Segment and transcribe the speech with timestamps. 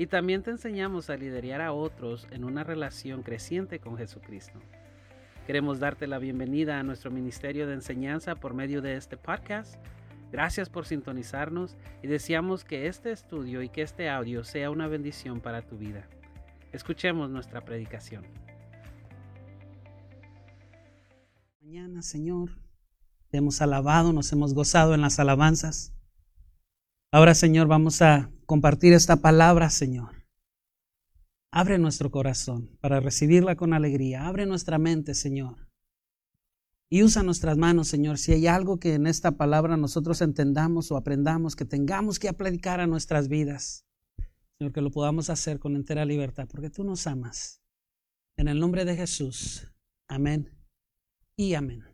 [0.00, 4.58] y también te enseñamos a liderar a otros en una relación creciente con Jesucristo.
[5.46, 9.74] Queremos darte la bienvenida a nuestro ministerio de enseñanza por medio de este podcast.
[10.32, 15.38] Gracias por sintonizarnos y deseamos que este estudio y que este audio sea una bendición
[15.38, 16.08] para tu vida.
[16.72, 18.24] Escuchemos nuestra predicación.
[21.60, 22.52] Mañana, Señor,
[23.28, 25.92] te hemos alabado, nos hemos gozado en las alabanzas.
[27.12, 30.20] Ahora, Señor, vamos a compartir esta palabra, Señor.
[31.52, 34.28] Abre nuestro corazón para recibirla con alegría.
[34.28, 35.68] Abre nuestra mente, Señor.
[36.88, 38.18] Y usa nuestras manos, Señor.
[38.18, 42.78] Si hay algo que en esta palabra nosotros entendamos o aprendamos, que tengamos que aplicar
[42.78, 43.84] a nuestras vidas,
[44.58, 47.60] Señor, que lo podamos hacer con entera libertad, porque tú nos amas.
[48.36, 49.66] En el nombre de Jesús.
[50.08, 50.56] Amén
[51.36, 51.89] y amén.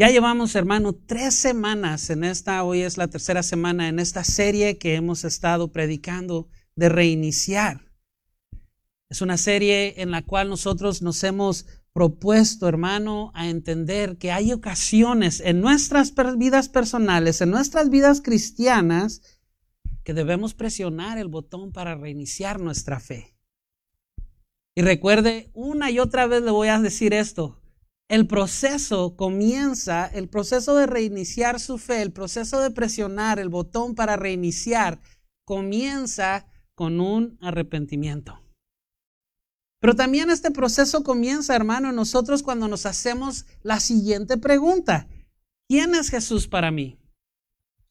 [0.00, 4.78] Ya llevamos, hermano, tres semanas en esta, hoy es la tercera semana en esta serie
[4.78, 7.92] que hemos estado predicando de reiniciar.
[9.10, 14.54] Es una serie en la cual nosotros nos hemos propuesto, hermano, a entender que hay
[14.54, 19.20] ocasiones en nuestras vidas personales, en nuestras vidas cristianas,
[20.02, 23.36] que debemos presionar el botón para reiniciar nuestra fe.
[24.74, 27.59] Y recuerde, una y otra vez le voy a decir esto,
[28.10, 33.94] el proceso comienza, el proceso de reiniciar su fe, el proceso de presionar el botón
[33.94, 35.00] para reiniciar,
[35.44, 38.42] comienza con un arrepentimiento.
[39.78, 45.06] Pero también este proceso comienza, hermano, nosotros cuando nos hacemos la siguiente pregunta.
[45.68, 46.98] ¿Quién es Jesús para mí?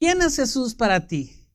[0.02, 1.48] ¿Quién es Jesús para ti?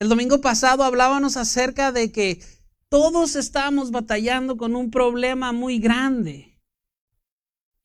[0.00, 2.44] El domingo pasado hablábamos acerca de que
[2.90, 6.55] todos estamos batallando con un problema muy grande.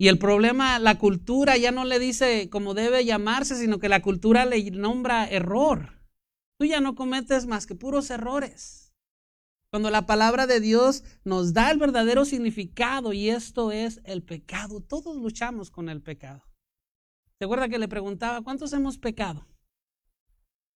[0.02, 4.02] Y el problema, la cultura ya no le dice cómo debe llamarse, sino que la
[4.02, 6.02] cultura le nombra error.
[6.58, 8.96] Tú ya no cometes más que puros errores.
[9.70, 14.82] Cuando la palabra de Dios nos da el verdadero significado y esto es el pecado,
[14.82, 16.42] todos luchamos con el pecado.
[17.38, 19.46] ¿Se acuerda que le preguntaba cuántos hemos pecado?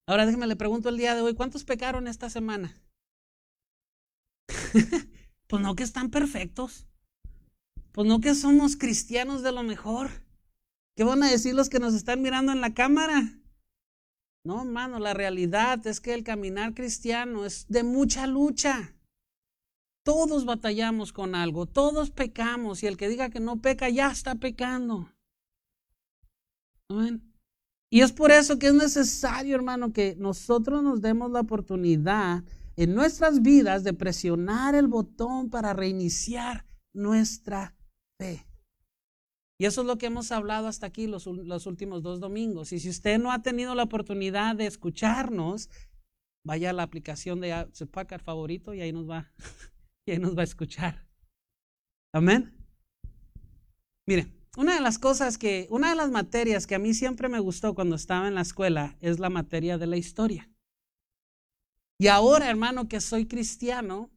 [0.05, 2.79] Ahora déjeme le pregunto el día de hoy, ¿cuántos pecaron esta semana?
[5.47, 6.85] pues no que están perfectos.
[7.95, 10.09] Pues no que somos cristianos de lo mejor.
[10.97, 13.39] ¿Qué van a decir los que nos están mirando en la cámara?
[14.43, 18.93] No, hermano, la realidad es que el caminar cristiano es de mucha lucha.
[20.03, 24.35] Todos batallamos con algo, todos pecamos y el que diga que no peca ya está
[24.35, 25.09] pecando.
[26.89, 27.33] Amén.
[27.89, 32.43] Y es por eso que es necesario, hermano, que nosotros nos demos la oportunidad
[32.75, 37.74] en nuestras vidas de presionar el botón para reiniciar nuestra
[39.57, 42.73] y eso es lo que hemos hablado hasta aquí los, los últimos dos domingos.
[42.73, 45.69] Y si usted no ha tenido la oportunidad de escucharnos,
[46.45, 49.31] vaya a la aplicación de su favorito y ahí nos va,
[50.05, 51.07] y ahí nos va a escuchar.
[52.13, 52.53] Amén.
[54.07, 54.27] Mire,
[54.57, 57.73] una de las cosas que, una de las materias que a mí siempre me gustó
[57.73, 60.49] cuando estaba en la escuela es la materia de la historia.
[61.97, 64.11] Y ahora, hermano, que soy cristiano,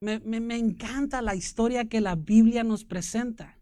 [0.00, 3.58] me, encanta la historia que la Biblia nos presenta.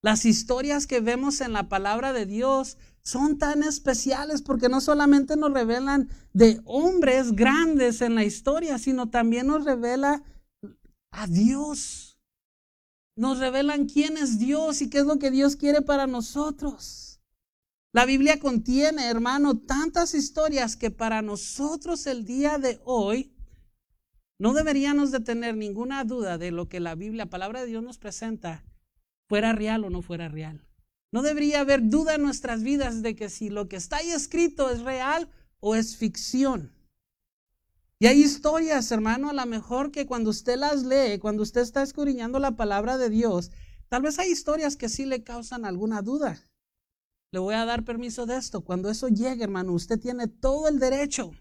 [0.00, 5.36] Las historias que vemos en la palabra de Dios son tan especiales porque no solamente
[5.36, 10.22] nos revelan de hombres grandes en la historia, sino también nos revela
[11.10, 12.18] a Dios.
[13.16, 17.20] Nos revelan quién es Dios y qué es lo que Dios quiere para nosotros.
[17.92, 23.34] La Biblia contiene, hermano, tantas historias que para nosotros el día de hoy
[24.38, 27.82] no deberíamos de tener ninguna duda de lo que la Biblia, la palabra de Dios
[27.82, 28.64] nos presenta,
[29.28, 30.64] fuera real o no fuera real.
[31.10, 34.70] No debería haber duda en nuestras vidas de que si lo que está ahí escrito
[34.70, 36.72] es real o es ficción.
[37.98, 41.82] Y hay historias, hermano, a lo mejor que cuando usted las lee, cuando usted está
[41.82, 43.50] escudriñando la palabra de Dios,
[43.88, 46.40] tal vez hay historias que sí le causan alguna duda.
[47.32, 48.60] Le voy a dar permiso de esto.
[48.60, 51.32] Cuando eso llegue, hermano, usted tiene todo el derecho.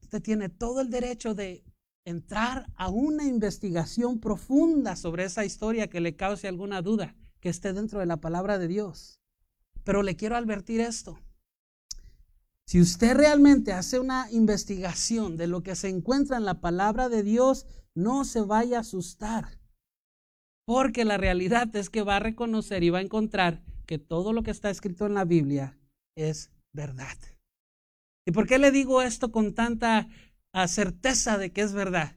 [0.00, 1.64] Usted tiene todo el derecho de
[2.10, 7.72] entrar a una investigación profunda sobre esa historia que le cause alguna duda que esté
[7.72, 9.20] dentro de la palabra de Dios.
[9.84, 11.18] Pero le quiero advertir esto.
[12.66, 17.22] Si usted realmente hace una investigación de lo que se encuentra en la palabra de
[17.22, 19.58] Dios, no se vaya a asustar.
[20.66, 24.44] Porque la realidad es que va a reconocer y va a encontrar que todo lo
[24.44, 25.76] que está escrito en la Biblia
[26.14, 27.16] es verdad.
[28.24, 30.08] ¿Y por qué le digo esto con tanta
[30.52, 32.16] ah, certeza de que es verdad?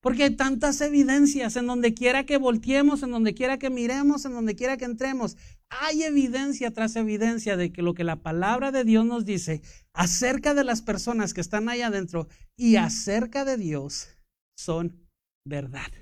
[0.00, 4.32] Porque hay tantas evidencias en donde quiera que volteemos, en donde quiera que miremos, en
[4.32, 5.36] donde quiera que entremos.
[5.70, 9.62] Hay evidencia tras evidencia de que lo que la palabra de Dios nos dice
[9.92, 12.26] acerca de las personas que están ahí adentro
[12.56, 14.08] y acerca de Dios
[14.56, 15.08] son
[15.46, 15.92] verdad.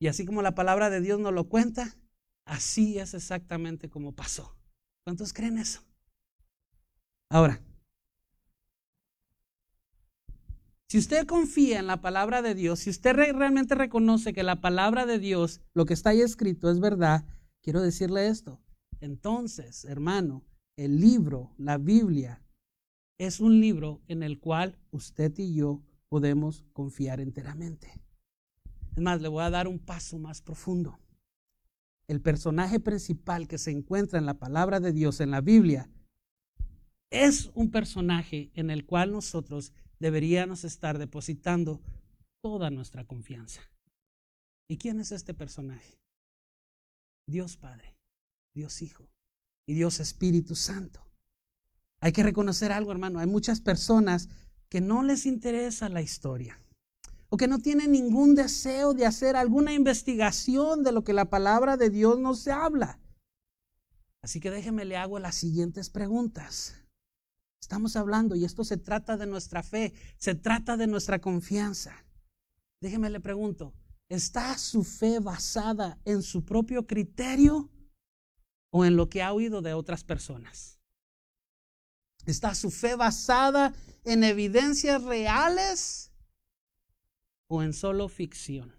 [0.00, 1.96] Y así como la palabra de Dios nos lo cuenta,
[2.46, 4.56] así es exactamente como pasó.
[5.04, 5.82] ¿Cuántos creen eso?
[7.30, 7.60] Ahora,
[10.88, 15.04] Si usted confía en la palabra de Dios, si usted realmente reconoce que la palabra
[15.04, 17.24] de Dios, lo que está ahí escrito es verdad,
[17.60, 18.60] quiero decirle esto.
[19.00, 20.44] Entonces, hermano,
[20.76, 22.40] el libro, la Biblia,
[23.18, 27.90] es un libro en el cual usted y yo podemos confiar enteramente.
[28.94, 31.00] Es más, le voy a dar un paso más profundo.
[32.06, 35.90] El personaje principal que se encuentra en la palabra de Dios en la Biblia
[37.10, 41.80] es un personaje en el cual nosotros deberíamos estar depositando
[42.42, 43.60] toda nuestra confianza.
[44.68, 45.98] ¿Y quién es este personaje?
[47.28, 47.96] Dios Padre,
[48.54, 49.08] Dios Hijo
[49.66, 51.06] y Dios Espíritu Santo.
[52.00, 53.18] Hay que reconocer algo, hermano.
[53.18, 54.28] Hay muchas personas
[54.68, 56.58] que no les interesa la historia
[57.28, 61.76] o que no tienen ningún deseo de hacer alguna investigación de lo que la palabra
[61.76, 63.00] de Dios nos habla.
[64.22, 66.74] Así que déjeme le hago las siguientes preguntas.
[67.66, 72.06] Estamos hablando y esto se trata de nuestra fe, se trata de nuestra confianza.
[72.80, 73.74] Déjeme le pregunto,
[74.08, 77.68] ¿está su fe basada en su propio criterio
[78.70, 80.78] o en lo que ha oído de otras personas?
[82.24, 83.74] ¿Está su fe basada
[84.04, 86.12] en evidencias reales
[87.48, 88.76] o en solo ficción?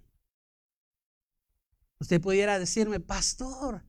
[2.00, 3.84] Usted pudiera decirme, pastor,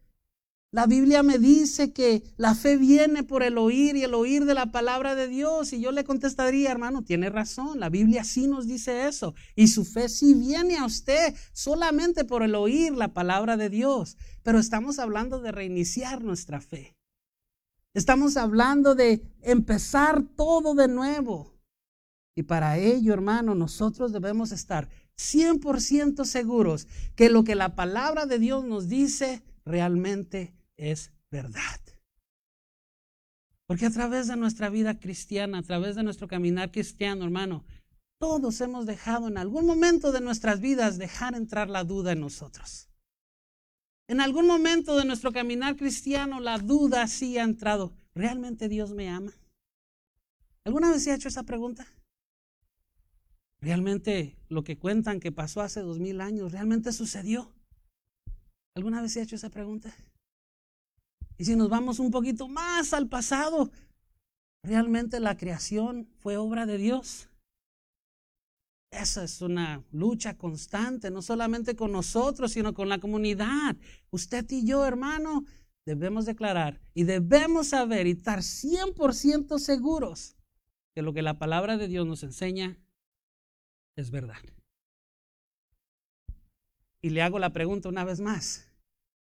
[0.71, 4.53] la Biblia me dice que la fe viene por el oír y el oír de
[4.53, 5.73] la palabra de Dios.
[5.73, 7.81] Y yo le contestaría, hermano, tiene razón.
[7.81, 9.35] La Biblia sí nos dice eso.
[9.57, 14.19] Y su fe sí viene a usted solamente por el oír la palabra de Dios.
[14.43, 16.99] Pero estamos hablando de reiniciar nuestra fe.
[17.95, 21.59] Estamos hablando de empezar todo de nuevo.
[22.37, 26.87] Y para ello, hermano, nosotros debemos estar 100% seguros
[27.17, 31.81] que lo que la palabra de Dios nos dice realmente es verdad.
[33.67, 37.67] Porque a través de nuestra vida cristiana, a través de nuestro caminar cristiano, hermano,
[38.19, 42.89] todos hemos dejado en algún momento de nuestras vidas dejar entrar la duda en nosotros.
[44.09, 47.93] En algún momento de nuestro caminar cristiano, la duda sí ha entrado.
[48.15, 49.33] ¿Realmente Dios me ama?
[50.65, 51.87] ¿Alguna vez se ha hecho esa pregunta?
[53.61, 57.53] ¿Realmente lo que cuentan que pasó hace dos mil años realmente sucedió?
[58.75, 59.95] ¿Alguna vez se ha hecho esa pregunta?
[61.39, 63.71] Y si nos vamos un poquito más al pasado,
[64.65, 67.29] ¿realmente la creación fue obra de Dios?
[68.91, 73.77] Esa es una lucha constante, no solamente con nosotros, sino con la comunidad.
[74.11, 75.45] Usted y yo, hermano,
[75.87, 80.37] debemos declarar y debemos saber y estar 100% seguros
[80.95, 82.79] que lo que la palabra de Dios nos enseña
[83.95, 84.43] es verdad.
[87.01, 88.68] Y le hago la pregunta una vez más.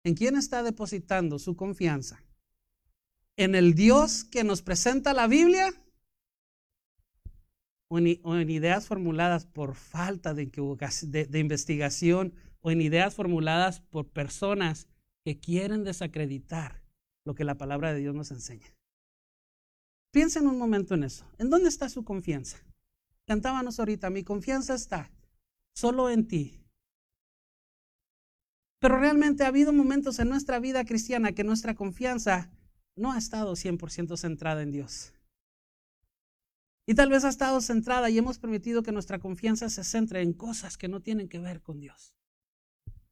[0.04, 2.24] ¿En quién está depositando su confianza?
[3.38, 5.74] ¿En el Dios que nos presenta la Biblia?
[7.90, 12.34] ¿O en, ideas formuladas por falta de, de investigación?
[12.60, 14.88] ¿O en ideas formuladas por personas
[15.24, 16.84] que quieren desacreditar
[17.24, 18.76] lo que la palabra de Dios nos enseña?
[20.12, 21.26] Piensen un momento en eso.
[21.38, 22.58] ¿En dónde está su confianza?
[23.26, 25.12] Cantábamos ahorita, mi confianza está
[25.74, 26.63] solo en ti,
[28.84, 32.52] pero realmente ha habido momentos en nuestra vida cristiana que nuestra confianza
[32.98, 35.14] no ha estado 100% centrada en Dios.
[36.86, 40.34] Y tal vez ha estado centrada y hemos permitido que nuestra confianza se centre en
[40.34, 42.14] cosas que no tienen que ver con Dios.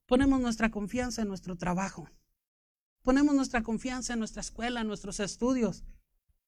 [0.07, 2.09] Ponemos nuestra confianza en nuestro trabajo.
[3.01, 5.85] Ponemos nuestra confianza en nuestra escuela, en nuestros estudios.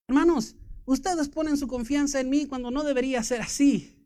[0.06, 4.06] Hermanos, ustedes ponen su confianza en mí cuando no debería ser así.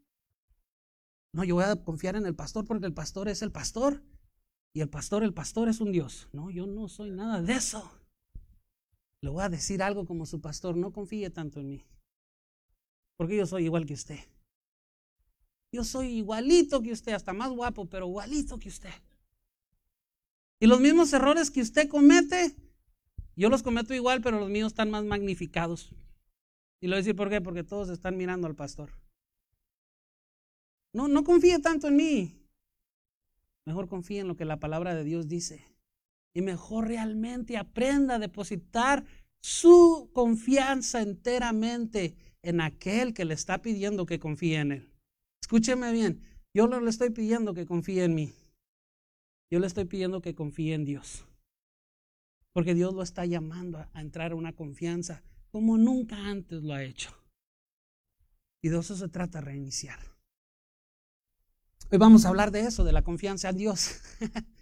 [1.34, 4.04] No, yo voy a confiar en el pastor porque el pastor es el pastor.
[4.74, 6.28] Y el pastor, el pastor es un Dios.
[6.34, 7.92] No, yo no soy nada de eso.
[9.22, 11.86] Le voy a decir algo como su pastor, no confíe tanto en mí.
[13.16, 14.20] Porque yo soy igual que usted.
[15.72, 18.94] Yo soy igualito que usted, hasta más guapo, pero igualito que usted.
[20.60, 22.56] Y los mismos errores que usted comete,
[23.36, 25.92] yo los cometo igual, pero los míos están más magnificados.
[26.80, 28.92] Y lo voy a decir por qué, porque todos están mirando al pastor.
[30.94, 32.47] No, no confíe tanto en mí.
[33.68, 35.62] Mejor confíe en lo que la palabra de Dios dice.
[36.34, 39.04] Y mejor realmente aprenda a depositar
[39.42, 44.90] su confianza enteramente en aquel que le está pidiendo que confíe en él.
[45.42, 46.22] Escúcheme bien,
[46.54, 48.34] yo no le estoy pidiendo que confíe en mí.
[49.52, 51.26] Yo le estoy pidiendo que confíe en Dios.
[52.54, 56.86] Porque Dios lo está llamando a, entrar a una confianza como nunca antes lo ha
[56.86, 57.12] hecho.
[58.64, 60.00] Y de eso se trata reiniciar.
[61.90, 64.02] Hoy vamos a hablar de eso, de la confianza en Dios.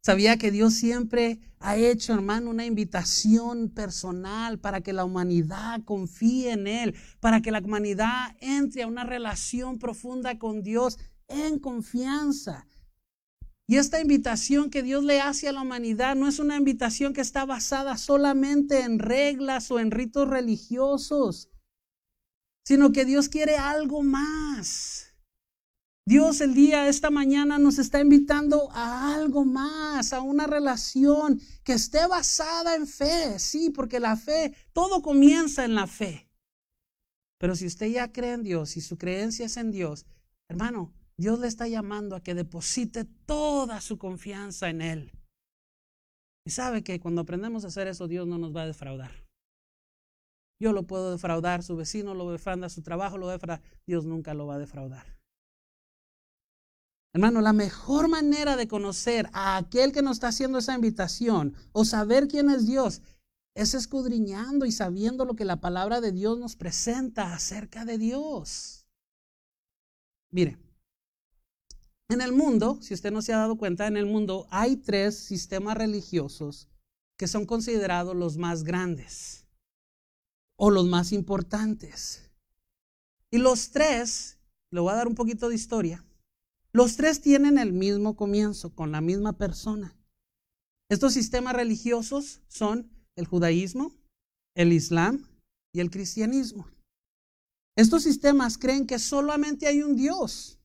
[0.00, 6.52] Sabía que Dios siempre ha hecho, hermano, una invitación personal para que la humanidad confíe
[6.52, 10.96] en Él, para que la humanidad entre a una relación profunda con Dios
[11.28, 12.66] en confianza.
[13.66, 17.20] Y esta invitación que Dios le hace a la humanidad no es una invitación que
[17.20, 21.50] está basada solamente en reglas o en ritos religiosos,
[22.64, 25.05] sino que Dios quiere algo más.
[26.08, 31.72] Dios el día, esta mañana nos está invitando a algo más, a una relación que
[31.72, 36.30] esté basada en fe, sí, porque la fe, todo comienza en la fe.
[37.38, 40.06] Pero si usted ya cree en Dios y su creencia es en Dios,
[40.48, 45.12] hermano, Dios le está llamando a que deposite toda su confianza en Él.
[46.46, 49.26] Y sabe que cuando aprendemos a hacer eso, Dios no nos va a defraudar.
[50.62, 54.46] Yo lo puedo defraudar, su vecino lo defrauda, su trabajo lo defrauda, Dios nunca lo
[54.46, 55.15] va a defraudar.
[57.16, 61.86] Hermano, la mejor manera de conocer a aquel que nos está haciendo esa invitación o
[61.86, 63.00] saber quién es Dios
[63.54, 68.86] es escudriñando y sabiendo lo que la palabra de Dios nos presenta acerca de Dios.
[70.30, 70.58] Mire,
[72.10, 75.16] en el mundo, si usted no se ha dado cuenta, en el mundo hay tres
[75.16, 76.68] sistemas religiosos
[77.16, 79.46] que son considerados los más grandes
[80.56, 82.30] o los más importantes.
[83.30, 84.36] Y los tres,
[84.70, 86.04] le voy a dar un poquito de historia,
[86.76, 89.96] los tres tienen el mismo comienzo, con la misma persona.
[90.90, 93.94] Estos sistemas religiosos son el judaísmo,
[94.54, 95.26] el islam
[95.72, 96.68] y el cristianismo.
[97.78, 100.58] Estos sistemas creen que solamente hay un Dios,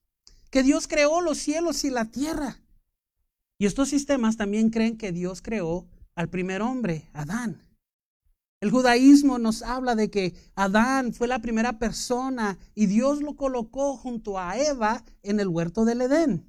[0.50, 2.62] que Dios creó los cielos y la tierra.
[3.58, 7.62] Y estos sistemas también creen que Dios creó al primer hombre, Adán.
[8.62, 13.98] El judaísmo nos habla de que Adán fue la primera persona y Dios lo colocó
[13.98, 16.48] junto a Eva en el huerto del Edén.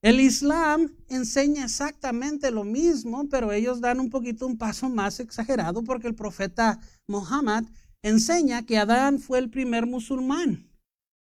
[0.00, 5.82] El Islam enseña exactamente lo mismo, pero ellos dan un poquito un paso más exagerado
[5.82, 7.64] porque el profeta Muhammad
[8.02, 10.70] enseña que Adán fue el primer musulmán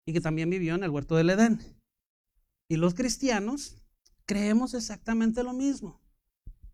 [0.04, 1.60] y que también vivió en el huerto del Edén.
[2.68, 3.76] Y los cristianos
[4.26, 6.00] creemos exactamente lo mismo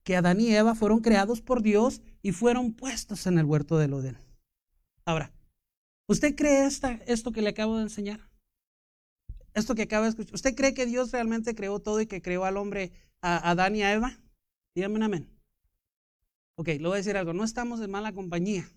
[0.05, 3.95] que Adán y Eva fueron creados por Dios y fueron puestos en el huerto del
[3.95, 4.19] Odén.
[5.05, 5.33] Ahora,
[6.07, 8.21] ¿usted cree esta, esto que le acabo de enseñar?
[9.55, 10.35] Esto que acaba de escuchar.
[10.35, 13.83] ¿Usted cree que Dios realmente creó todo y que creó al hombre, a Adán y
[13.83, 14.21] a Eva?
[14.75, 15.31] Dígame un amén.
[16.57, 17.33] Ok, le voy a decir algo.
[17.33, 18.69] No estamos en mala compañía.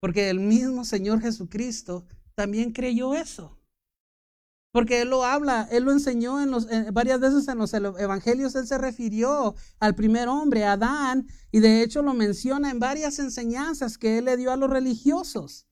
[0.00, 3.58] Porque el mismo Señor Jesucristo también creyó eso.
[4.74, 8.66] Porque Él lo habla, Él lo enseñó en los, varias veces en los evangelios, Él
[8.66, 14.18] se refirió al primer hombre, Adán, y de hecho lo menciona en varias enseñanzas que
[14.18, 15.68] Él le dio a los religiosos.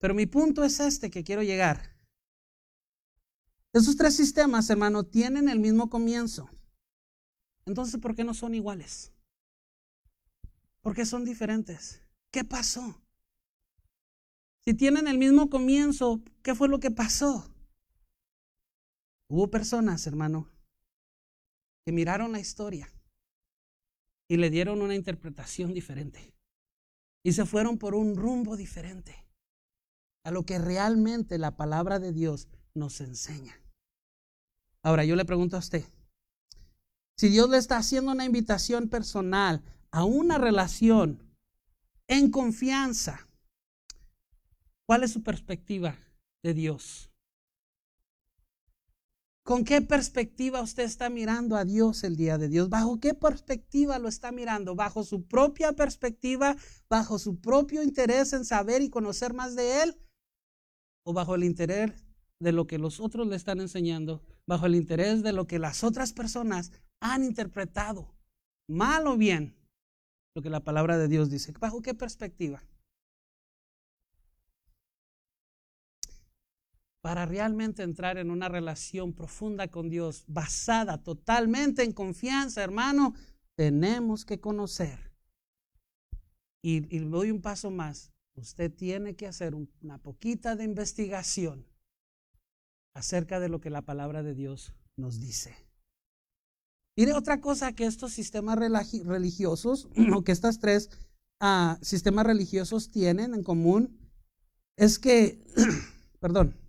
[0.00, 1.96] Pero mi punto es este que quiero llegar.
[3.72, 6.50] Esos tres sistemas, hermano, tienen el mismo comienzo.
[7.64, 9.12] Entonces, ¿por qué no son iguales?
[10.80, 12.00] ¿Por qué son diferentes?
[12.32, 13.00] ¿Qué pasó?
[14.64, 17.51] Si tienen el mismo comienzo, ¿qué fue lo que pasó?
[19.32, 20.46] Hubo personas, hermano,
[21.86, 22.92] que miraron la historia
[24.28, 26.34] y le dieron una interpretación diferente.
[27.24, 29.16] Y se fueron por un rumbo diferente
[30.22, 33.58] a lo que realmente la palabra de Dios nos enseña.
[34.82, 35.86] Ahora yo le pregunto a usted,
[37.16, 39.62] si Dios le está haciendo una invitación personal
[39.92, 41.34] a una relación
[42.06, 43.26] en confianza,
[44.84, 45.96] ¿cuál es su perspectiva
[46.42, 47.11] de Dios?
[49.44, 52.68] ¿Con qué perspectiva usted está mirando a Dios el día de Dios?
[52.68, 54.76] ¿Bajo qué perspectiva lo está mirando?
[54.76, 56.56] ¿Bajo su propia perspectiva?
[56.88, 59.96] ¿Bajo su propio interés en saber y conocer más de Él?
[61.04, 62.06] ¿O bajo el interés
[62.38, 64.22] de lo que los otros le están enseñando?
[64.46, 66.70] ¿Bajo el interés de lo que las otras personas
[67.00, 68.14] han interpretado?
[68.68, 69.56] Mal o bien,
[70.36, 71.52] lo que la palabra de Dios dice.
[71.58, 72.62] ¿Bajo qué perspectiva?
[77.02, 83.14] Para realmente entrar en una relación profunda con Dios, basada totalmente en confianza, hermano,
[83.56, 85.12] tenemos que conocer.
[86.64, 88.12] Y, doy un paso más.
[88.36, 91.66] Usted tiene que hacer una poquita de investigación
[92.94, 95.56] acerca de lo que la palabra de Dios nos dice.
[96.96, 100.88] Mire otra cosa que estos sistemas religiosos, o que estas tres
[101.40, 103.98] ah, sistemas religiosos tienen en común,
[104.76, 105.42] es que,
[106.20, 106.61] perdón,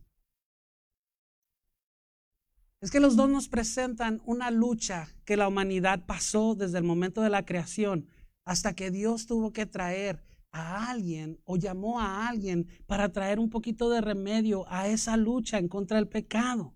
[2.84, 7.22] es que los dos nos presentan una lucha que la humanidad pasó desde el momento
[7.22, 8.10] de la creación
[8.44, 10.22] hasta que Dios tuvo que traer
[10.52, 15.60] a alguien o llamó a alguien para traer un poquito de remedio a esa lucha
[15.60, 16.76] en contra del pecado.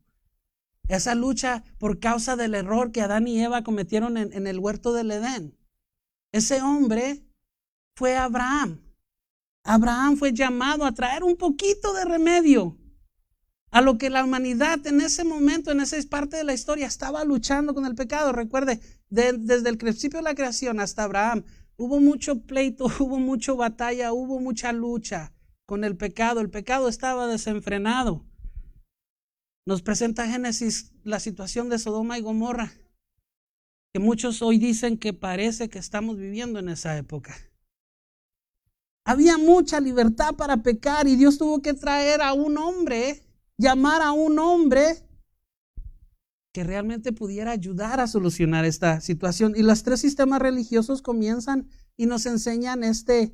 [0.88, 4.94] Esa lucha por causa del error que Adán y Eva cometieron en, en el huerto
[4.94, 5.58] del Edén.
[6.32, 7.26] Ese hombre
[7.98, 8.82] fue Abraham.
[9.66, 12.78] Abraham fue llamado a traer un poquito de remedio
[13.72, 17.24] a lo que la humanidad en ese momento, en esa parte de la historia, estaba
[17.24, 18.32] luchando con el pecado.
[18.32, 21.44] Recuerde, desde el principio de la creación hasta Abraham,
[21.76, 25.34] hubo mucho pleito, hubo mucha batalla, hubo mucha lucha
[25.66, 26.40] con el pecado.
[26.40, 28.26] El pecado estaba desenfrenado.
[29.66, 32.72] Nos presenta Génesis la situación de Sodoma y Gomorra,
[33.94, 37.36] que muchos hoy dicen que parece que estamos viviendo en esa época.
[39.04, 43.27] Había mucha libertad para pecar y Dios tuvo que traer a un hombre
[43.58, 45.04] llamar a un hombre
[46.54, 49.54] que realmente pudiera ayudar a solucionar esta situación.
[49.56, 53.32] Y los tres sistemas religiosos comienzan y nos enseñan este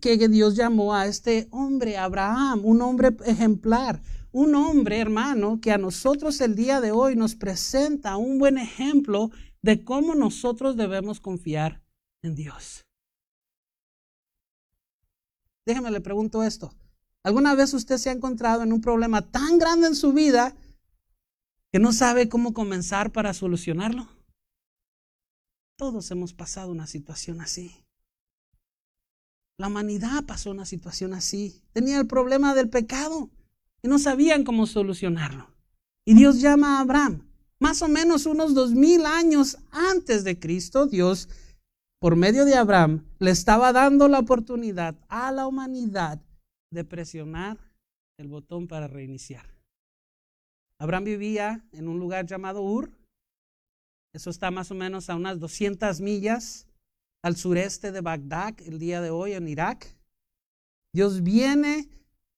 [0.00, 5.78] que Dios llamó a este hombre, Abraham, un hombre ejemplar, un hombre hermano que a
[5.78, 9.30] nosotros el día de hoy nos presenta un buen ejemplo
[9.62, 11.82] de cómo nosotros debemos confiar
[12.22, 12.86] en Dios.
[15.66, 16.72] Déjeme le pregunto esto.
[17.22, 20.56] ¿Alguna vez usted se ha encontrado en un problema tan grande en su vida
[21.70, 24.08] que no sabe cómo comenzar para solucionarlo?
[25.76, 27.84] Todos hemos pasado una situación así.
[29.58, 31.62] La humanidad pasó una situación así.
[31.72, 33.30] Tenía el problema del pecado
[33.82, 35.48] y no sabían cómo solucionarlo.
[36.06, 37.28] Y Dios llama a Abraham.
[37.58, 41.28] Más o menos unos dos mil años antes de Cristo, Dios,
[41.98, 46.22] por medio de Abraham, le estaba dando la oportunidad a la humanidad
[46.70, 47.58] de presionar
[48.18, 49.46] el botón para reiniciar.
[50.78, 52.90] Abraham vivía en un lugar llamado Ur.
[54.12, 56.66] Eso está más o menos a unas 200 millas
[57.22, 59.94] al sureste de Bagdad el día de hoy en Irak.
[60.92, 61.88] Dios viene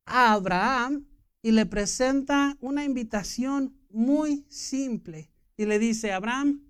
[0.04, 1.06] a Abraham
[1.42, 6.62] y le presenta una invitación muy simple y le dice, Abraham,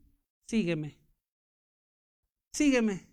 [0.48, 0.98] sígueme,
[2.52, 3.11] sígueme.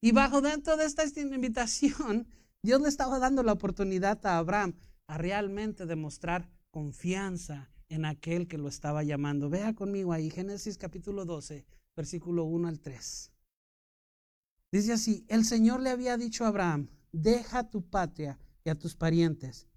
[0.00, 2.28] Y bajo dentro de esta invitación,
[2.62, 4.74] Dios le estaba dando la oportunidad a Abraham
[5.06, 9.48] a realmente demostrar confianza en aquel que lo estaba llamando.
[9.48, 13.32] Vea conmigo ahí, Génesis capítulo 12, versículo 1 al 3.
[14.72, 18.96] Dice así, el Señor le había dicho a Abraham, deja tu patria y a tus
[18.96, 19.68] parientes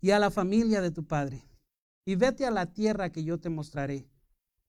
[0.00, 1.44] y a la familia de tu padre
[2.08, 4.08] y vete a la tierra que yo te mostraré.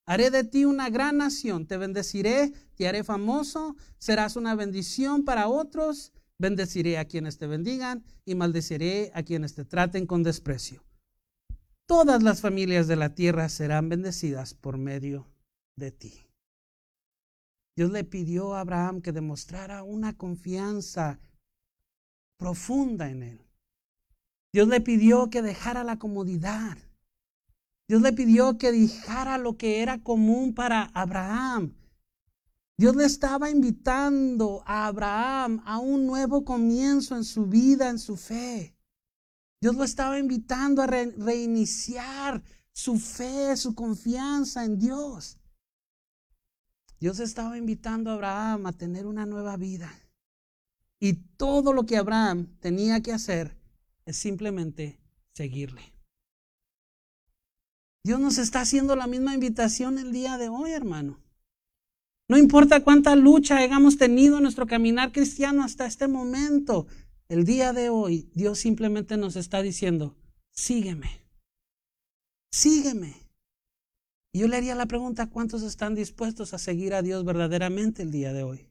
[0.10, 5.48] Haré de ti una gran nación, te bendeciré, te haré famoso, serás una bendición para
[5.48, 10.84] otros, bendeciré a quienes te bendigan y maldeciré a quienes te traten con desprecio.
[11.86, 15.28] Todas las familias de la tierra serán bendecidas por medio
[15.76, 16.16] de ti.
[17.76, 21.20] Dios le pidió a Abraham que demostrara una confianza
[22.36, 23.42] profunda en él.
[24.52, 26.80] Dios le pidió que dejara la comodidad
[27.90, 31.74] Dios le pidió que dejara lo que era común para Abraham.
[32.78, 38.16] Dios le estaba invitando a Abraham a un nuevo comienzo en su vida, en su
[38.16, 38.76] fe.
[39.60, 45.40] Dios lo estaba invitando a reiniciar su fe, su confianza en Dios.
[47.00, 49.92] Dios estaba invitando a Abraham a tener una nueva vida.
[51.00, 53.58] Y todo lo que Abraham tenía que hacer
[54.06, 55.00] es simplemente
[55.34, 55.99] seguirle.
[58.04, 61.20] Dios nos está haciendo la misma invitación el día de hoy, hermano.
[62.30, 66.88] No importa cuánta lucha hayamos tenido en nuestro caminar cristiano hasta este momento,
[67.28, 70.16] el día de hoy Dios simplemente nos está diciendo,
[70.52, 71.28] sígueme,
[72.52, 73.16] sígueme.
[74.32, 78.12] Y yo le haría la pregunta, ¿cuántos están dispuestos a seguir a Dios verdaderamente el
[78.12, 78.70] día de hoy?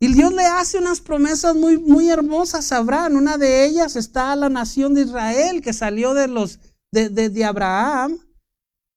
[0.00, 3.16] Y Dios le hace unas promesas muy, muy hermosas a Abraham.
[3.16, 6.58] Una de ellas está a la nación de Israel que salió de los
[6.94, 8.18] de, Abraham.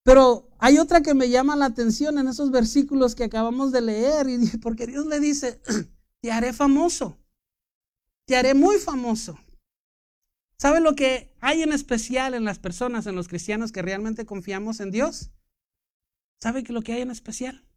[0.04, 4.30] Pero hay otra que me llama la atención en esos versículos que acabamos de leer,
[4.30, 5.62] y porque Dios le dice,
[6.22, 7.18] te haré famoso,
[8.26, 9.38] te haré muy famoso.
[10.60, 14.80] ¿Sabe lo que hay en especial en las personas, en los cristianos que realmente confiamos
[14.80, 15.30] en Dios?
[16.42, 17.68] ¿Sabe que lo que hay en especial?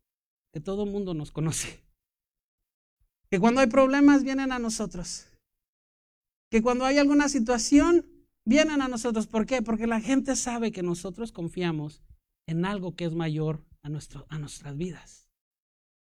[0.52, 1.84] Que todo el mundo nos conoce.
[3.30, 5.26] Que cuando hay problemas vienen a nosotros.
[6.50, 8.09] Que cuando hay alguna situación
[8.50, 9.28] vienen a nosotros.
[9.28, 9.62] ¿Por qué?
[9.62, 12.02] Porque la gente sabe que nosotros confiamos
[12.48, 15.30] en algo que es mayor a, nuestro, a nuestras vidas,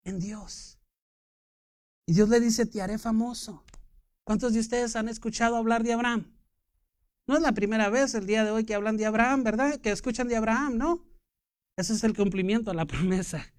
[0.05, 0.79] en Dios.
[2.07, 3.65] Y Dios le dice, te haré famoso.
[4.23, 6.37] ¿Cuántos de ustedes han escuchado hablar de Abraham?
[7.27, 9.81] No es la primera vez el día de hoy que hablan de Abraham, ¿verdad?
[9.81, 11.07] Que escuchan de Abraham, ¿no?
[11.79, 13.51] Ese es el cumplimiento a la promesa.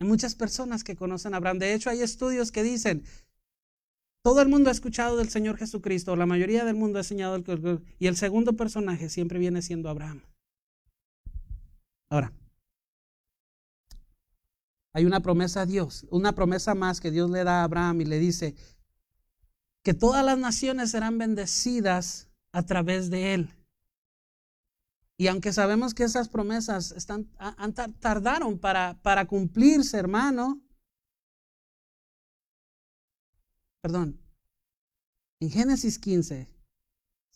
[0.00, 1.58] Hay muchas personas que conocen a Abraham.
[1.58, 3.04] De hecho, hay estudios que dicen,
[4.24, 7.44] todo el mundo ha escuchado del Señor Jesucristo, la mayoría del mundo ha enseñado
[7.98, 10.22] y el segundo personaje siempre viene siendo Abraham.
[12.08, 12.32] Ahora,
[14.94, 18.04] hay una promesa a Dios, una promesa más que Dios le da a Abraham y
[18.06, 18.54] le dice
[19.82, 23.54] que todas las naciones serán bendecidas a través de él.
[25.18, 27.28] Y aunque sabemos que esas promesas están,
[28.00, 30.63] tardaron para, para cumplirse, hermano,
[33.84, 34.18] perdón,
[35.40, 36.48] en Génesis 15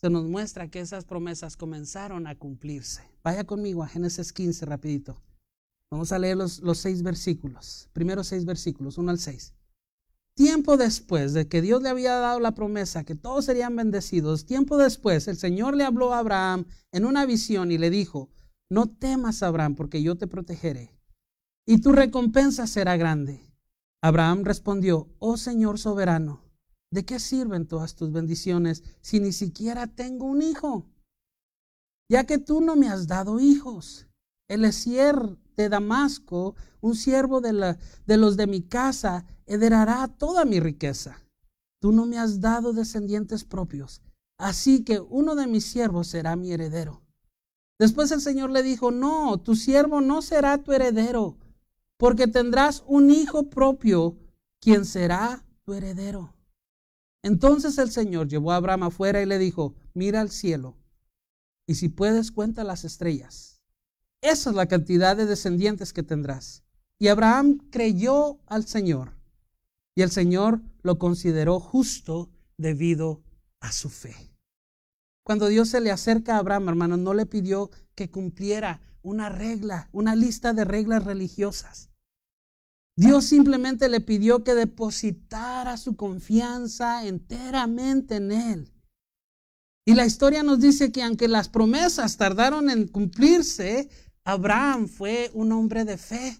[0.01, 3.07] se nos muestra que esas promesas comenzaron a cumplirse.
[3.23, 5.21] Vaya conmigo a Génesis 15 rapidito.
[5.91, 9.53] Vamos a leer los, seis versículos, primeros seis versículos, uno al seis.
[10.33, 14.79] Tiempo después de que Dios le había dado la promesa que todos serían bendecidos, tiempo
[14.79, 18.31] después el Señor le habló a Abraham en una visión y le dijo,
[18.71, 20.97] no temas Abraham porque yo te protegeré
[21.67, 23.48] y tu recompensa será grande.
[24.01, 26.41] Abraham respondió, oh Señor soberano,
[26.91, 30.89] ¿de qué sirven todas tus bendiciones si ni siquiera tengo un hijo?
[32.09, 34.07] Ya que tú no me has dado hijos.
[34.47, 40.59] El Esier de Damasco, un siervo de, de los de mi casa, heredará toda mi
[40.59, 41.21] riqueza.
[41.81, 44.01] Tú no me has dado descendientes propios,
[44.39, 47.03] así que uno de mis siervos será mi heredero.
[47.79, 51.37] Después el Señor le dijo, no, tu siervo no será tu heredero,
[51.99, 54.17] porque tendrás un hijo propio,
[54.61, 56.33] quien será tu heredero.
[57.21, 60.77] Entonces el Señor llevó a Abraham afuera y le dijo, mira al cielo,
[61.67, 63.61] y si puedes cuenta las estrellas.
[64.21, 66.63] Esa es la cantidad de descendientes que tendrás.
[66.97, 69.17] Y Abraham creyó al Señor
[69.93, 73.23] y el Señor lo consideró justo debido
[73.59, 74.15] a su fe.
[75.23, 79.89] Cuando Dios se le acerca a Abraham, hermano, no le pidió que cumpliera una regla,
[79.91, 81.88] una lista de reglas religiosas.
[82.99, 88.73] Dios simplemente le pidió que depositara su confianza enteramente en Él.
[89.85, 93.87] Y la historia nos dice que aunque las promesas tardaron en cumplirse,
[94.25, 96.39] Abraham fue un hombre de fe.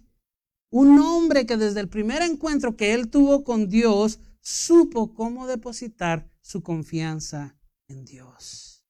[0.69, 6.29] Un hombre que desde el primer encuentro que él tuvo con Dios supo cómo depositar
[6.41, 7.55] su confianza
[7.87, 8.85] en Dios.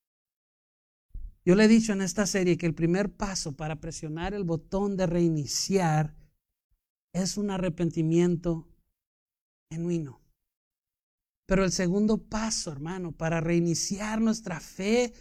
[1.46, 4.98] Yo le he dicho en esta serie que el primer paso para presionar el botón
[4.98, 6.16] de reiniciar
[7.13, 8.67] es un arrepentimiento
[9.72, 10.22] genuino.
[11.48, 15.13] Pero el segundo paso, hermano, para reiniciar nuestra fe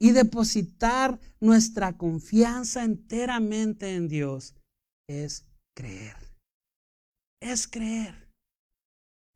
[0.00, 4.54] y depositar nuestra confianza enteramente en Dios
[5.08, 5.46] es
[5.76, 6.16] creer.
[7.40, 8.28] Es creer.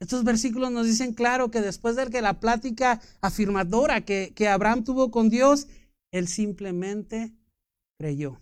[0.00, 4.82] Estos versículos nos dicen claro que después de que la plática afirmadora que, que Abraham
[4.82, 5.68] tuvo con Dios,
[6.12, 7.32] él simplemente
[8.00, 8.40] creyó.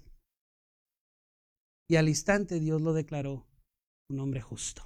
[1.87, 3.50] Y al instante Dios lo declaró
[4.11, 4.83] un hombre justo.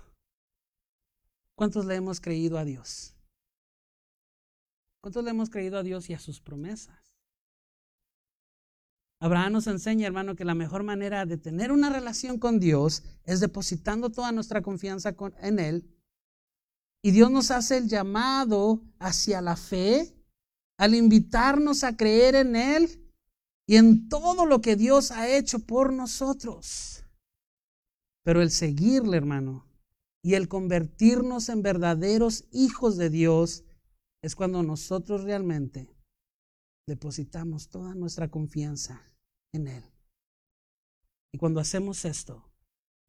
[1.55, 3.15] ¿Cuántos le hemos creído a Dios?
[5.01, 6.99] ¿Cuántos le hemos creído a Dios y a sus promesas?
[9.21, 13.41] Abraham nos enseña, hermano, que la mejor manera de tener una relación con Dios es
[13.41, 15.91] depositando toda nuestra confianza en Él.
[17.03, 20.15] Y Dios nos hace el llamado hacia la fe,
[20.77, 23.13] al invitarnos a creer en Él
[23.67, 27.04] y en todo lo que Dios ha hecho por nosotros.
[28.25, 29.67] Pero el seguirle, hermano,
[30.23, 33.65] y el convertirnos en verdaderos hijos de Dios
[34.23, 35.95] es cuando nosotros realmente
[36.89, 39.03] depositamos toda nuestra confianza
[39.53, 39.85] en Él.
[41.33, 42.51] Y cuando hacemos esto,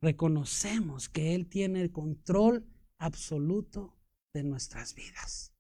[0.02, 3.98] reconocemos que Él tiene el control absoluto
[4.34, 5.54] de nuestras vidas.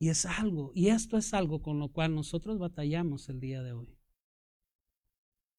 [0.00, 3.72] Y es algo, y esto es algo con lo cual nosotros batallamos el día de
[3.72, 3.97] hoy.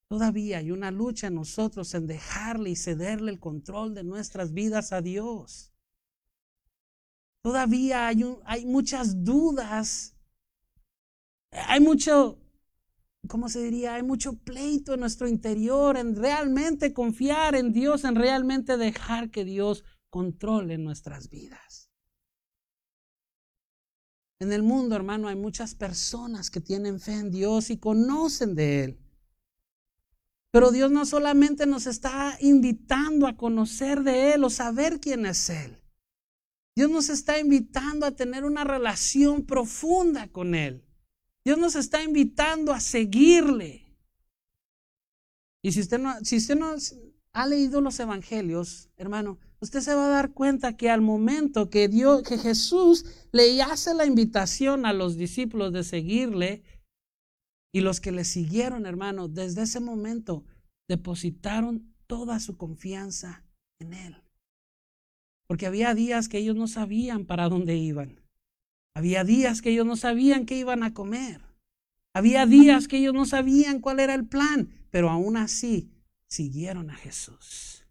[0.10, 4.92] Todavía hay una lucha en nosotros en dejarle y cederle el control de nuestras vidas
[4.92, 5.72] a Dios.
[7.42, 10.20] Todavía hay, hay muchas dudas
[11.52, 12.40] hay mucho,
[13.28, 13.96] ¿cómo se diría?
[13.96, 19.46] Hay mucho pleito en nuestro interior en realmente confiar en Dios, en realmente dejar que
[19.46, 21.90] Dios controle nuestras vidas.
[24.40, 28.84] En el mundo, hermano, hay muchas personas que tienen fe en Dios y conocen de
[28.84, 29.00] Él.
[30.52, 35.50] Pero Dios no solamente nos está invitando a conocer de Él o saber quién es
[35.50, 35.78] Él.
[36.76, 40.86] Dios nos está invitando a tener una relación profunda con Él.
[41.46, 43.86] Dios nos está invitando a seguirle.
[45.62, 46.74] Y si usted no, si usted no
[47.34, 51.88] ha leído los evangelios, hermano, usted se va a dar cuenta que al momento que
[51.88, 56.64] Dios, que Jesús le hace la invitación a los discípulos de seguirle
[57.74, 60.44] y los que le siguieron, hermano, desde ese momento
[60.88, 63.46] depositaron toda su confianza
[63.80, 64.24] en él.
[65.48, 68.22] Porque había días que ellos no sabían para dónde iban.
[68.96, 71.42] Había días que ellos no sabían qué iban a comer.
[72.14, 75.92] Había días que ellos no sabían cuál era el plan, pero aún así
[76.28, 77.86] siguieron a Jesús.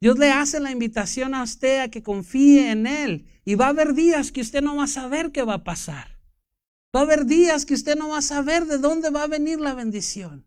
[0.00, 3.70] Dios le hace la invitación a usted a que confíe en Él y va a
[3.70, 6.15] haber días que usted no va a saber qué va a pasar.
[6.96, 9.60] Va a haber días que usted no va a saber de dónde va a venir
[9.60, 10.46] la bendición.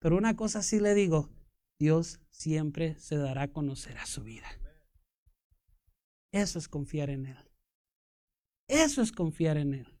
[0.00, 1.30] Pero una cosa sí le digo,
[1.78, 4.48] Dios siempre se dará a conocer a su vida.
[6.32, 7.38] Eso es confiar en Él.
[8.66, 10.00] Eso es confiar en Él.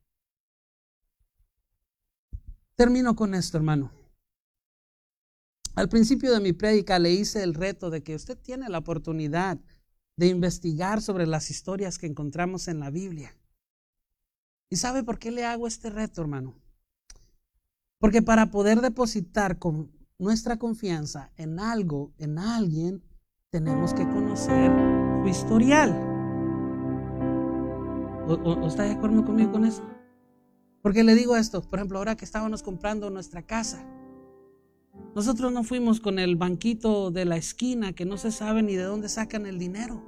[2.74, 3.92] Termino con esto, hermano.
[5.76, 9.60] Al principio de mi prédica le hice el reto de que usted tiene la oportunidad
[10.16, 13.39] de investigar sobre las historias que encontramos en la Biblia.
[14.72, 16.54] ¿Y sabe por qué le hago este reto, hermano?
[17.98, 23.02] Porque para poder depositar con nuestra confianza en algo, en alguien,
[23.50, 24.70] tenemos que conocer
[25.22, 25.90] su historial.
[28.28, 29.82] ¿O, está de acuerdo conmigo con eso?
[30.82, 33.84] Porque le digo esto, por ejemplo, ahora que estábamos comprando nuestra casa,
[35.16, 38.84] nosotros no fuimos con el banquito de la esquina que no se sabe ni de
[38.84, 40.00] dónde sacan el dinero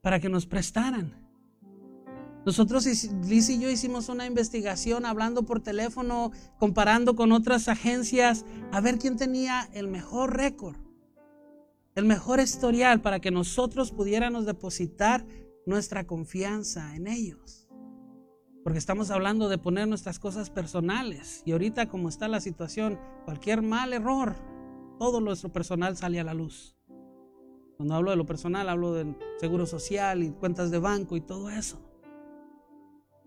[0.00, 1.19] para que nos prestaran.
[2.46, 2.86] Nosotros,
[3.26, 8.98] Liz y yo hicimos una investigación hablando por teléfono, comparando con otras agencias, a ver
[8.98, 10.76] quién tenía el mejor récord,
[11.94, 15.26] el mejor historial para que nosotros pudiéramos depositar
[15.66, 17.68] nuestra confianza en ellos.
[18.64, 21.42] Porque estamos hablando de poner nuestras cosas personales.
[21.44, 24.34] Y ahorita como está la situación, cualquier mal error,
[24.98, 26.74] todo nuestro personal sale a la luz.
[27.76, 31.50] Cuando hablo de lo personal, hablo del seguro social y cuentas de banco y todo
[31.50, 31.89] eso.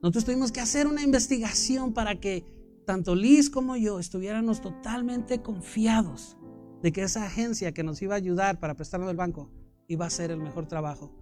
[0.03, 2.43] Nosotros tuvimos que hacer una investigación para que
[2.85, 6.35] tanto Liz como yo estuviéramos totalmente confiados
[6.81, 9.49] de que esa agencia que nos iba a ayudar para prestarnos el banco
[9.87, 11.15] iba a hacer el mejor trabajo.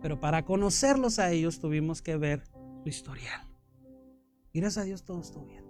[0.00, 2.44] Pero para conocerlos a ellos tuvimos que ver
[2.82, 3.46] su historial.
[4.54, 5.66] Gracias a Dios todo estuvo bien.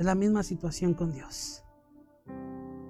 [0.00, 1.62] Es la misma situación con Dios.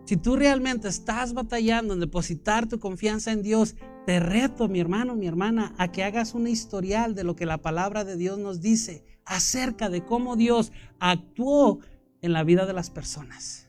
[0.07, 5.15] Si tú realmente estás batallando en depositar tu confianza en Dios, te reto, mi hermano,
[5.15, 8.61] mi hermana, a que hagas un historial de lo que la palabra de Dios nos
[8.61, 11.81] dice acerca de cómo Dios actuó
[12.23, 13.69] en la vida de las personas.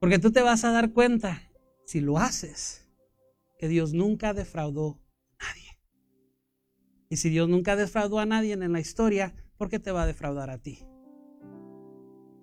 [0.00, 1.50] Porque tú te vas a dar cuenta,
[1.84, 2.88] si lo haces,
[3.58, 5.00] que Dios nunca defraudó
[7.08, 10.06] y si Dios nunca defraudó a nadie en la historia, ¿por qué te va a
[10.06, 10.80] defraudar a ti?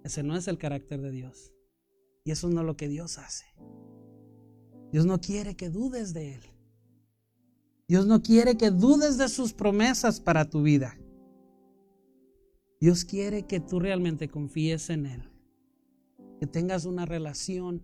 [0.04, 1.54] Ese no es el carácter de Dios.
[2.24, 3.46] Y eso no es lo que Dios hace.
[4.94, 6.42] Dios no quiere que dudes de Él.
[7.88, 10.96] Dios no quiere que dudes de sus promesas para tu vida.
[12.80, 15.32] Dios quiere que tú realmente confíes en Él.
[16.40, 17.84] Que tengas una relación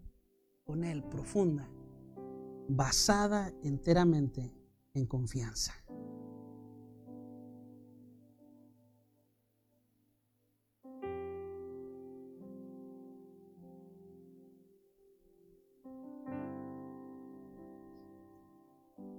[0.65, 1.67] con Él profunda,
[2.67, 4.53] basada enteramente
[4.93, 5.73] en confianza.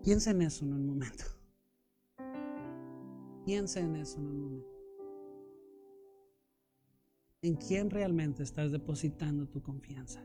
[0.03, 1.25] Piensa en eso en un momento.
[3.45, 4.81] Piensa en eso en un momento.
[7.43, 10.25] ¿En quién realmente estás depositando tu confianza?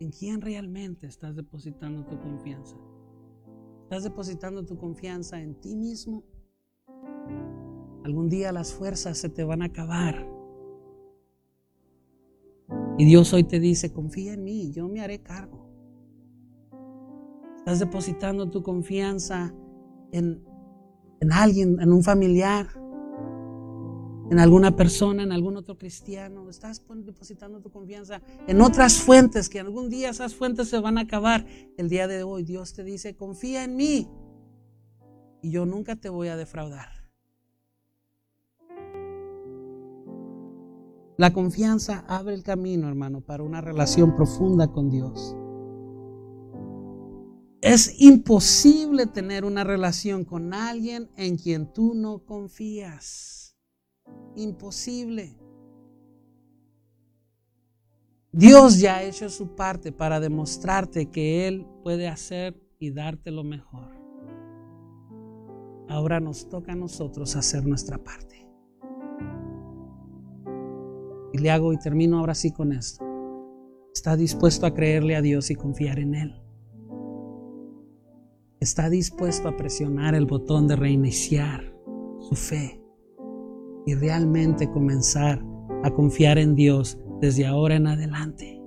[0.00, 2.76] ¿En quién realmente estás depositando tu confianza?
[3.82, 6.22] ¿Estás depositando tu confianza en ti mismo?
[8.04, 10.37] Algún día las fuerzas se te van a acabar
[12.98, 15.68] y Dios hoy te dice, confía en mí, yo me haré cargo.
[17.56, 19.54] Estás depositando tu confianza
[20.10, 20.44] en,
[21.20, 22.66] en alguien, en un familiar,
[24.30, 26.50] en alguna persona, en algún otro cristiano.
[26.50, 31.02] Estás depositando tu confianza en otras fuentes, que algún día esas fuentes se van a
[31.02, 31.46] acabar.
[31.76, 34.08] El día de hoy Dios te dice, confía en mí
[35.40, 36.97] y yo nunca te voy a defraudar.
[41.18, 45.36] La confianza abre el camino, hermano, para una relación profunda con Dios.
[47.60, 53.56] Es imposible tener una relación con alguien en quien tú no confías.
[54.36, 55.36] Imposible.
[58.30, 63.42] Dios ya ha hecho su parte para demostrarte que Él puede hacer y darte lo
[63.42, 63.90] mejor.
[65.88, 68.47] Ahora nos toca a nosotros hacer nuestra parte.
[71.40, 73.04] Le hago y termino ahora sí con esto.
[73.94, 76.42] Está dispuesto a creerle a Dios y confiar en Él.
[78.60, 81.72] Está dispuesto a presionar el botón de reiniciar
[82.18, 82.80] su fe
[83.86, 85.42] y realmente comenzar
[85.84, 88.60] a confiar en Dios desde ahora en adelante.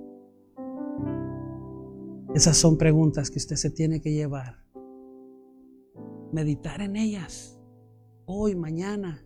[2.34, 4.64] Esas son preguntas que usted se tiene que llevar.
[6.32, 7.58] Meditar en ellas
[8.24, 9.22] hoy, mañana.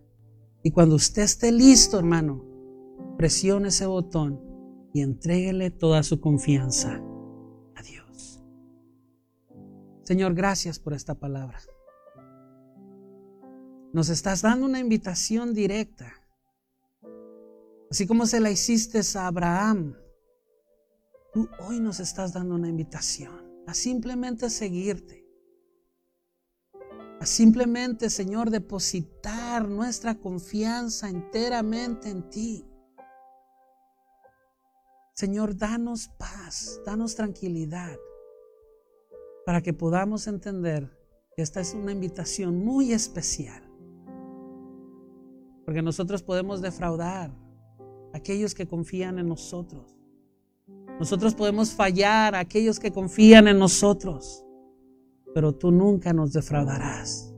[0.63, 2.56] Y cuando usted esté listo, hermano,
[3.17, 4.41] presione ese botón
[4.93, 7.01] y entréguele toda su confianza
[7.75, 8.43] a Dios.
[10.03, 11.59] Señor, gracias por esta palabra.
[13.93, 16.13] Nos estás dando una invitación directa.
[17.89, 19.95] Así como se la hiciste a Abraham,
[21.33, 25.25] tú hoy nos estás dando una invitación a simplemente seguirte.
[27.19, 32.65] A simplemente, Señor, depositar nuestra confianza enteramente en ti.
[35.17, 37.97] Señor, danos paz, danos tranquilidad,
[39.47, 40.95] para que podamos entender
[41.35, 43.63] que esta es una invitación muy especial.
[45.65, 47.31] Porque nosotros podemos defraudar
[48.13, 49.97] a aquellos que confían en nosotros.
[50.99, 54.45] Nosotros podemos fallar a aquellos que confían en nosotros.
[55.33, 57.33] Pero tú nunca nos defraudarás.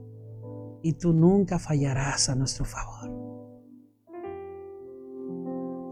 [0.82, 3.19] Y tú nunca fallarás a nuestro favor.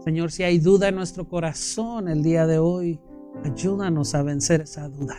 [0.03, 2.99] Señor, si hay duda en nuestro corazón el día de hoy,
[3.43, 5.15] ayúdanos a vencer esa duda.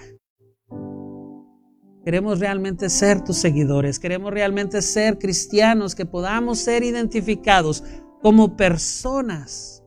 [2.02, 7.84] Queremos realmente ser tus seguidores, queremos realmente ser cristianos, que podamos ser identificados
[8.22, 9.84] como personas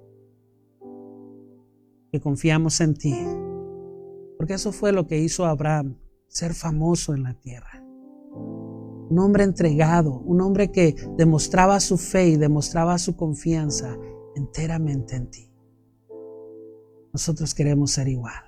[2.12, 3.17] que confiamos en ti.
[4.38, 7.84] Porque eso fue lo que hizo Abraham, ser famoso en la tierra.
[9.10, 13.97] Un hombre entregado, un hombre que demostraba su fe y demostraba su confianza
[14.36, 15.50] enteramente en ti.
[17.12, 18.43] Nosotros queremos ser igual.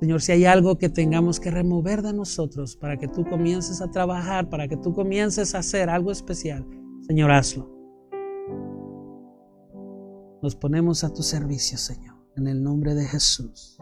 [0.00, 3.90] Señor, si hay algo que tengamos que remover de nosotros para que tú comiences a
[3.90, 6.64] trabajar, para que tú comiences a hacer algo especial,
[7.06, 7.68] Señor, hazlo.
[10.40, 13.78] Nos ponemos a tu servicio, Señor, en el nombre de Jesús.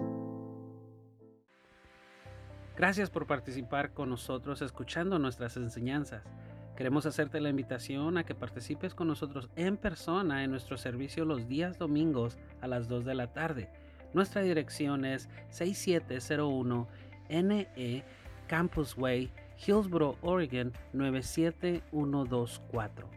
[2.77, 6.23] Gracias por participar con nosotros escuchando nuestras enseñanzas.
[6.77, 11.49] Queremos hacerte la invitación a que participes con nosotros en persona en nuestro servicio los
[11.49, 13.71] días domingos a las 2 de la tarde.
[14.13, 16.87] Nuestra dirección es 6701
[17.31, 18.05] NE
[18.47, 19.33] Campus Way,
[19.67, 23.09] Hillsboro, Oregon 97124.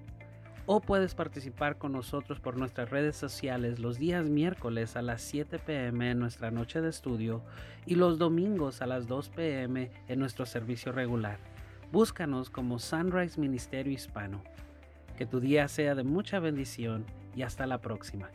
[0.65, 5.60] O puedes participar con nosotros por nuestras redes sociales los días miércoles a las 7
[5.60, 7.43] pm en nuestra noche de estudio
[7.86, 11.49] y los domingos a las 2 pm en nuestro servicio regular.
[11.91, 14.43] Búscanos como Sunrise Ministerio Hispano.
[15.17, 17.04] Que tu día sea de mucha bendición
[17.36, 18.30] y hasta la próxima.